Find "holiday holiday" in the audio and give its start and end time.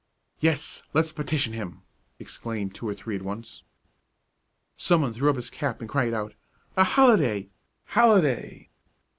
6.83-8.71